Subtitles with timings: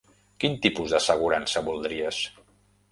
[0.43, 2.25] Quin tipus d'assegurança voldries?